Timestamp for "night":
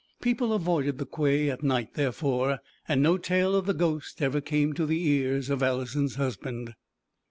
1.61-1.93